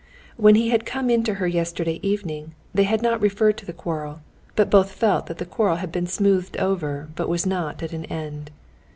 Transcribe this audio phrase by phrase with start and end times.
[0.35, 3.71] When he had come in to her yesterday evening, they had not referred to the
[3.71, 4.21] quarrel,
[4.55, 8.05] but both felt that the quarrel had been smoothed over, but was not at an
[8.05, 8.49] end.